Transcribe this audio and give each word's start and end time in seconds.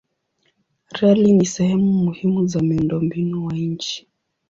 Reli 0.95 1.33
ni 1.33 1.45
sehemu 1.45 1.91
muhimu 1.93 2.47
za 2.47 2.61
miundombinu 2.61 3.45
wa 3.45 3.53
nchi. 3.53 4.07